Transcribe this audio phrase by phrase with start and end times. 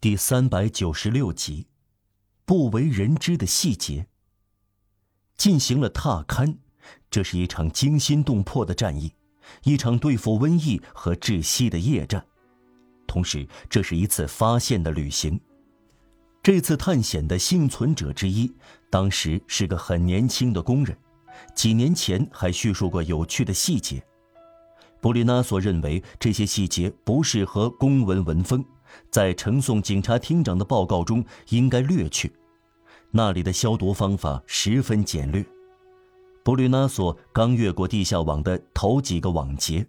[0.00, 1.66] 第三百九十六集，
[2.44, 4.06] 不为人知的细节。
[5.36, 6.58] 进行了踏勘，
[7.10, 9.12] 这是一场惊心动魄的战役，
[9.64, 12.24] 一场对付瘟疫和窒息的夜战，
[13.08, 15.40] 同时这是一次发现的旅行。
[16.44, 18.54] 这次探险的幸存者之一，
[18.88, 20.96] 当时是个很年轻的工人，
[21.56, 24.00] 几年前还叙述过有趣的细节。
[25.00, 28.64] 布里纳索认为这些细节不适合公文文风。
[29.10, 32.32] 在呈送警察厅长的报告中应该略去，
[33.10, 35.44] 那里的消毒方法十分简略。
[36.42, 39.86] 布吕纳索刚越过地下网的头几个网节，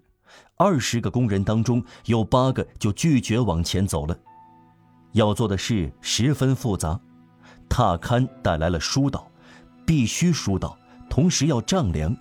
[0.57, 4.17] 二十个工人当中有八个就拒绝往前走了。
[5.13, 6.99] 要做的事十分复杂，
[7.69, 9.31] 踏勘带来了疏导，
[9.85, 10.77] 必须疏导，
[11.09, 12.15] 同时要丈量，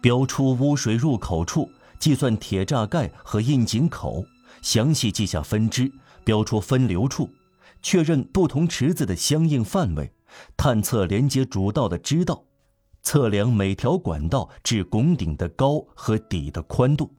[0.00, 4.24] 标出污水入口处，计算铁栅盖和窨井口，
[4.62, 5.92] 详细记下分支。
[6.24, 7.28] 标出分流处，
[7.82, 10.12] 确认不同池子的相应范围，
[10.56, 12.42] 探测连接主道的支道，
[13.02, 17.10] 测量每条管道至拱顶的高和底的宽度，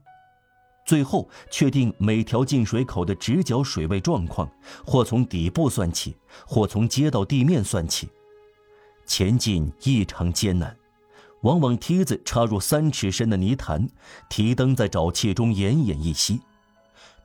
[0.86, 4.52] 最后确定每条进水口的直角水位状况，
[4.86, 8.10] 或从底部算起，或从接到地面算起。
[9.06, 10.76] 前进异常艰难，
[11.44, 13.88] 往往梯子插入三尺深的泥潭，
[14.30, 16.42] 提灯在沼气中奄奄一息。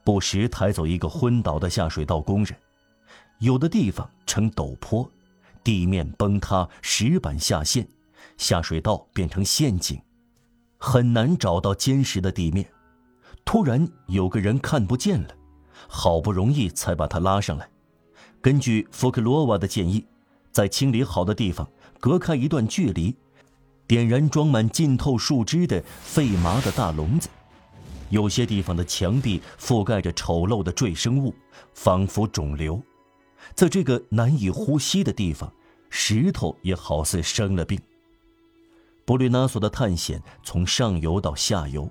[0.03, 2.55] 不时抬走一个昏倒的下水道工人，
[3.39, 5.09] 有的地方呈陡坡，
[5.63, 7.87] 地面崩塌，石板下陷，
[8.37, 10.01] 下水道变成陷阱，
[10.77, 12.67] 很难找到坚实的地面。
[13.45, 15.35] 突然有个人看不见了，
[15.87, 17.69] 好不容易才把他拉上来。
[18.41, 20.05] 根据福克罗瓦的建议，
[20.51, 23.15] 在清理好的地方隔开一段距离，
[23.85, 27.29] 点燃装满浸透树枝的废麻的大笼子。
[28.11, 31.33] 有些地方的墙壁覆盖着丑陋的赘生物，
[31.73, 32.79] 仿佛肿瘤。
[33.55, 35.51] 在这个难以呼吸的地方，
[35.89, 37.79] 石头也好似生了病。
[39.05, 41.89] 布吕纳索的探险从上游到下游，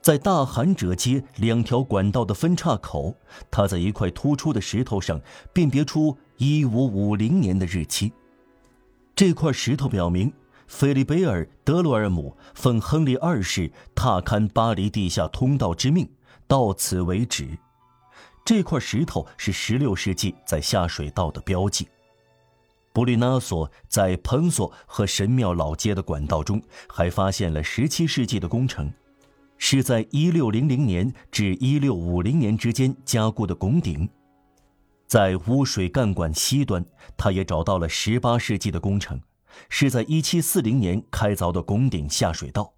[0.00, 3.14] 在大寒者街两条管道的分岔口，
[3.50, 5.20] 他在一块突出的石头上
[5.52, 8.12] 辨别出1550年的日期。
[9.14, 10.32] 这块石头表明。
[10.66, 16.08] 菲利贝尔·德罗尔姆奉亨利二世踏勘巴黎地下通道之命，
[16.46, 17.58] 到此为止。
[18.44, 21.88] 这块石头是16世纪在下水道的标记。
[22.92, 28.92] 布吕纳索在彭索和神庙老街的管道中还发现了17世纪的工程，
[29.58, 34.08] 是在1600年至1650年之间加固的拱顶。
[35.06, 36.84] 在污水干管西端，
[37.16, 39.20] 他也找到了18世纪的工程。
[39.68, 42.74] 是在1740年开凿的拱顶下水道。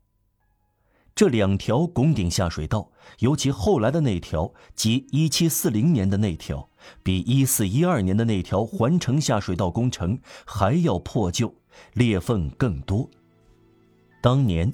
[1.14, 6.70] 这两条拱顶下水道，尤其后来的那条即1740年的那条，
[7.02, 11.52] 比1412年的那条环城下水道工程还要破旧，
[11.94, 13.10] 裂缝更多。
[14.22, 14.72] 当年，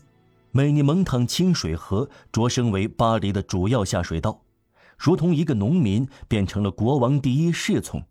[0.50, 4.42] 美尼蒙唐清水河擢升为巴黎的主要下水道，
[4.98, 8.02] 如同一个农民变成了国王第一侍从，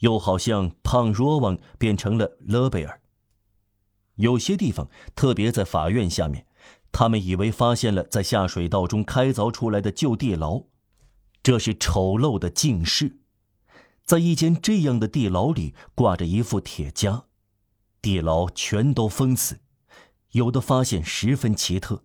[0.00, 3.00] 又好像胖若王变成了勒贝尔。
[4.16, 6.46] 有些地方，特别在法院下面，
[6.92, 10.64] 他们以为发现了在下水道中开凿出来的旧地牢，
[11.42, 13.18] 这是丑陋的镜室。
[14.04, 17.24] 在一间这样的地牢里挂着一副铁枷，
[18.02, 19.60] 地牢全都封死。
[20.32, 22.04] 有的发现十分奇特，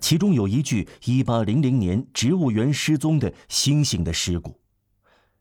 [0.00, 4.60] 其中有一具1800年植物园失踪的猩猩的尸骨。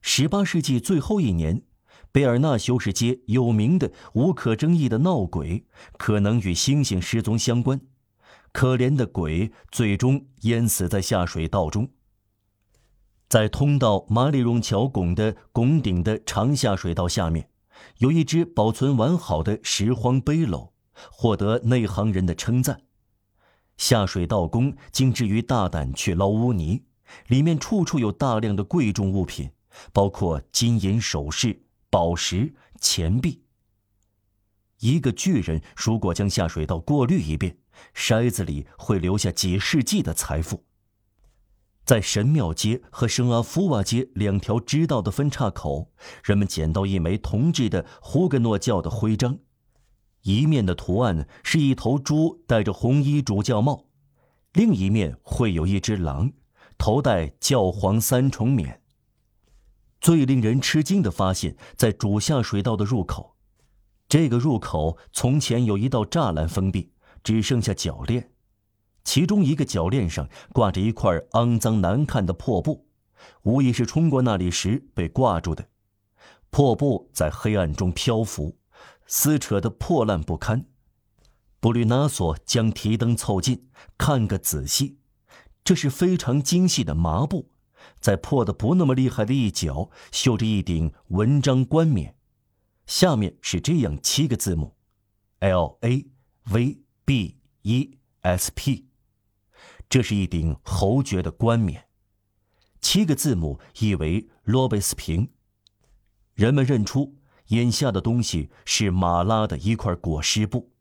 [0.04, 1.64] 18世纪最后一年。
[2.12, 5.66] 贝尔纳修士街有名的、无可争议的闹鬼，
[5.98, 7.80] 可能与猩猩失踪相关。
[8.52, 11.90] 可怜的鬼最终淹死在下水道中。
[13.30, 17.50] 在通到马里荣桥拱的拱顶的长下水道下面，
[18.00, 20.72] 有一只保存完好的拾荒背篓，
[21.10, 22.82] 获得内行人的称赞。
[23.78, 26.84] 下水道工竟至于大胆去捞污泥，
[27.28, 29.50] 里面处处有大量的贵重物品，
[29.94, 31.64] 包括金银首饰。
[31.92, 33.44] 宝石、钱币。
[34.80, 37.58] 一个巨人如果将下水道过滤一遍，
[37.94, 40.66] 筛子里会留下几世纪的财富。
[41.84, 45.92] 在神庙街和圣阿夫瓦街两条支道的分岔口，
[46.24, 49.38] 人们捡到一枚铜制的胡格诺教的徽章，
[50.22, 53.88] 一面的图案是一头猪戴着红衣主教帽，
[54.54, 56.32] 另一面绘有一只狼，
[56.78, 58.81] 头戴教皇三重冕。
[60.02, 63.36] 最令人吃惊的发现，在主下水道的入口，
[64.10, 66.92] 这个入口从前有一道栅栏封闭，
[67.24, 68.32] 只剩下铰链，
[69.04, 72.88] 其中一个铰链上挂着一块肮脏难看的破布，
[73.44, 75.70] 无疑是冲过那里时被挂住的。
[76.50, 78.58] 破布在黑暗中漂浮，
[79.06, 80.66] 撕扯得破烂不堪。
[81.60, 83.68] 布吕纳索将提灯凑近，
[84.00, 84.98] 看个仔细。
[85.64, 87.51] 这是非常精细的麻布，
[88.00, 92.16] 在破的不那么厉害的一角绣着一顶文章冠冕，
[92.86, 94.76] 下面是这样七个字母
[95.40, 96.08] ：L A
[96.52, 98.88] V B E S P。
[99.90, 101.88] 这是一顶侯爵的冠冕，
[102.80, 105.30] 七个字母意为罗贝斯平。
[106.34, 107.18] 人们认出
[107.48, 110.72] 眼下的东西是马拉的一块裹尸布。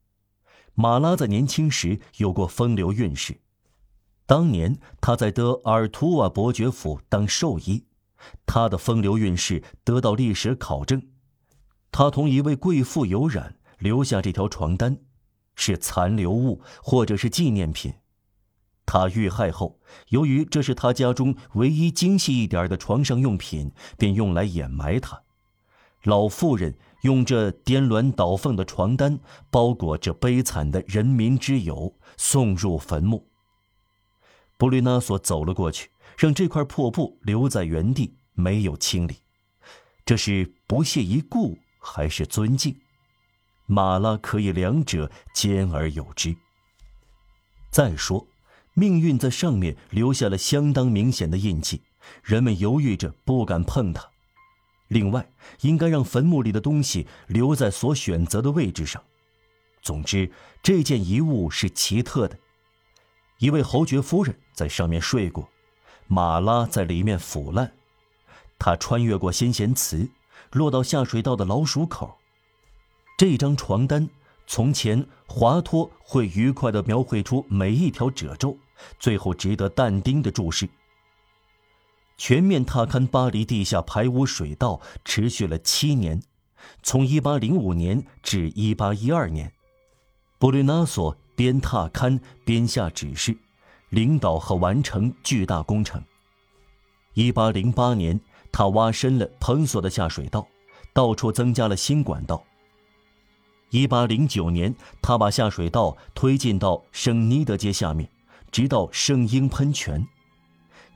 [0.75, 3.41] 马拉在年轻时有过风流韵事，
[4.31, 7.85] 当年他在德尔图瓦伯爵府当兽医，
[8.47, 11.03] 他的风流韵事得到历史考证。
[11.91, 14.99] 他同一位贵妇有染，留下这条床单，
[15.56, 17.93] 是残留物或者是纪念品。
[18.87, 19.81] 他遇害后，
[20.11, 25.21] 由于这是他家中唯一精细一点的床上用品，便用来掩埋他。
[26.05, 26.76] 老妇人。
[27.03, 33.30] 用这颠鸾倒凤的床单包裹着悲惨的人民之友，送入坟墓。
[34.61, 39.17] 布吕纳索走了过去，让这块破布留在原地，没有清理。
[40.05, 42.77] 这是不屑一顾，还是尊敬？
[43.65, 46.37] 马拉可以两者兼而有之。
[47.71, 48.27] 再说，
[48.75, 51.81] 命运在上面留下了相当明显的印记，
[52.23, 54.11] 人们犹豫着不敢碰它。
[54.89, 55.27] 另外，
[55.62, 59.03] 应该让坟墓里的东西留在所选择的位置上。
[59.81, 60.31] 总之，
[60.62, 62.39] 这件遗物是奇特的。
[63.41, 65.49] 一位侯爵夫人在上面睡过，
[66.07, 67.73] 马拉在里面腐烂。
[68.59, 70.11] 他穿越过先贤祠，
[70.53, 72.19] 落到下水道的老鼠口。
[73.17, 74.07] 这张床单
[74.47, 78.59] 从前滑脱，会愉快地描绘出每一条褶皱，
[78.99, 80.69] 最后值得但丁的注释。
[82.19, 86.23] 全面踏勘巴黎地下排污水道持续了七年，
[86.83, 89.55] 从1805年至1812年，
[90.39, 93.35] 布吕纳索边踏勘边下指示，
[93.89, 96.05] 领导和完成巨大工程。
[97.15, 98.21] 1808年，
[98.53, 100.47] 他挖深了彭索的下水道，
[100.93, 102.45] 到处增加了新管道。
[103.71, 108.11] 1809年，他把下水道推进到圣尼德街下面，
[108.53, 110.07] 直到圣婴喷泉。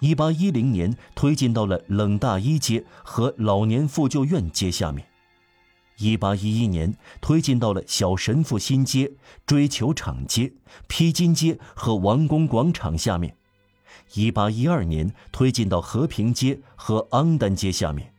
[0.00, 5.08] 一八一零年推进到了冷大衣街和老年妇救院街下面，
[5.98, 9.12] 一八一一年推进到了小神父新街、
[9.46, 10.52] 追求场街、
[10.88, 13.36] 披荆街和王宫广场下面，
[14.14, 18.12] 一八一二年推进到和平街和昂丹街下面。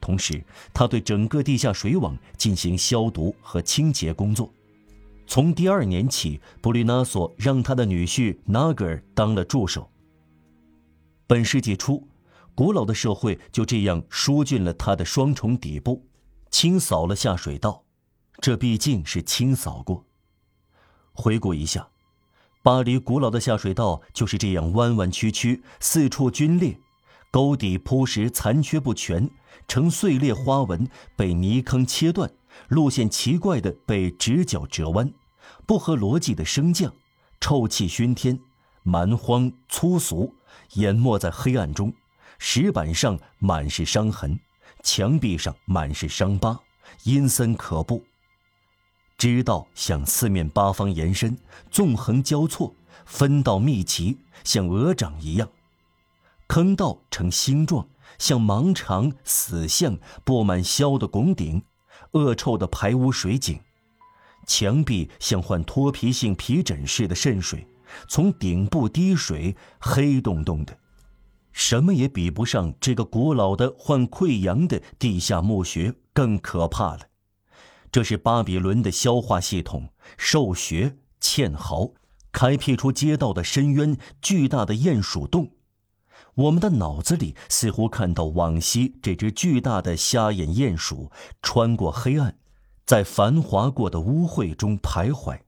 [0.00, 0.42] 同时，
[0.72, 4.52] 他对整个地下水网进行消毒和清洁工作。
[5.26, 9.88] 从第二年起，布吕纳索让他的女婿纳格尔当了助手。
[11.28, 12.08] 本世纪初，
[12.56, 16.04] 古老的社会就这样疏浚了它的双重底部，
[16.50, 17.84] 清扫了下水道。
[18.40, 20.06] 这毕竟是清扫过。
[21.12, 21.88] 回顾一下，
[22.62, 26.78] 巴黎古老的下水道就是这样弯弯曲曲，四处龟裂，
[27.30, 29.28] 沟底铺石残缺不全，
[29.68, 32.30] 呈碎裂花纹，被泥坑切断，
[32.68, 35.12] 路线奇怪的被直角折弯，
[35.66, 36.94] 不合逻辑的升降，
[37.40, 38.40] 臭气熏天，
[38.82, 40.34] 蛮荒粗俗。
[40.74, 41.92] 淹没在黑暗中，
[42.38, 44.38] 石板上满是伤痕，
[44.82, 46.58] 墙壁上满是伤疤，
[47.04, 48.02] 阴森可怖。
[49.18, 51.36] 支道向四面八方延伸，
[51.70, 52.74] 纵横交错，
[53.04, 55.48] 分道密集，像鹅掌一样。
[56.46, 57.86] 坑道呈星状，
[58.18, 61.62] 像盲肠死象，布满硝的拱顶，
[62.12, 63.60] 恶臭的排污水井。
[64.46, 67.66] 墙壁像患脱皮性皮疹似的渗水。
[68.08, 70.78] 从顶部滴水，黑洞洞的，
[71.52, 77.08] 什么也比不上这个古老的患溃疡的地下墓穴更可怕了。
[77.92, 81.94] 这是巴比伦的消化系统，兽穴、堑壕，
[82.30, 85.52] 开辟出街道的深渊，巨大的鼹鼠洞。
[86.34, 91.10] 我们的脑子里似乎看到往昔这只巨大的瞎眼鼹鼠
[91.42, 92.38] 穿过黑暗，
[92.86, 95.40] 在繁华过的污秽中徘徊。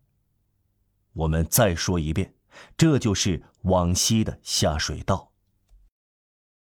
[1.12, 2.34] 我们再说一遍，
[2.76, 5.31] 这就是往昔的下水道。